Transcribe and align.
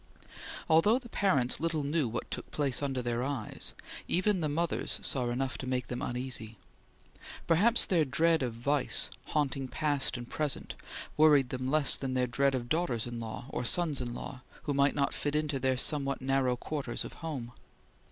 Although 0.67 0.97
the 0.97 1.09
parents 1.09 1.59
little 1.59 1.83
knew 1.83 2.07
what 2.07 2.31
took 2.31 2.49
place 2.49 2.81
under 2.81 3.03
their 3.03 3.21
eyes, 3.21 3.75
even 4.07 4.39
the 4.39 4.49
mothers 4.49 4.97
saw 5.03 5.29
enough 5.29 5.59
to 5.59 5.67
make 5.69 5.89
them 5.89 6.01
uneasy. 6.01 6.57
Perhaps 7.45 7.85
their 7.85 8.03
dread 8.03 8.41
of 8.41 8.55
vice, 8.55 9.11
haunting 9.25 9.67
past 9.67 10.17
and 10.17 10.27
present, 10.27 10.73
worried 11.17 11.49
them 11.49 11.69
less 11.69 11.95
than 11.97 12.15
their 12.15 12.25
dread 12.25 12.55
of 12.55 12.67
daughters 12.67 13.05
in 13.05 13.19
law 13.19 13.45
or 13.49 13.63
sons 13.63 14.01
in 14.01 14.15
law 14.15 14.41
who 14.63 14.73
might 14.73 14.95
not 14.95 15.13
fit 15.13 15.35
into 15.35 15.59
the 15.59 15.77
somewhat 15.77 16.19
narrow 16.19 16.55
quarters 16.57 17.05
of 17.05 17.13
home. 17.21 17.51